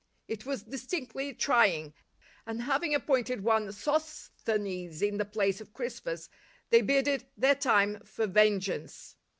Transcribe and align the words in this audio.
It 0.27 0.47
was 0.47 0.63
distinctly 0.63 1.31
trying, 1.31 1.93
and 2.47 2.63
having 2.63 2.95
appointed 2.95 3.43
one 3.43 3.71
Sosthenes 3.71 5.03
in 5.03 5.17
the 5.19 5.25
place 5.25 5.61
of 5.61 5.73
Crispus, 5.73 6.27
they 6.71 6.81
bided 6.81 7.27
their 7.37 7.53
time 7.53 7.99
for 8.03 8.25
vengeance. 8.25 9.15